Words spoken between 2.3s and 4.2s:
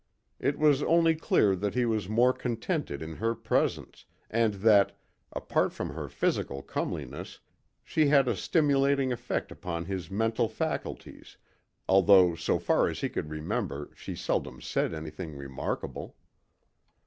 contented in her presence,